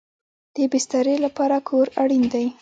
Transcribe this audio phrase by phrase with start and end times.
[0.55, 2.45] د بسترې لپاره کور اړین دی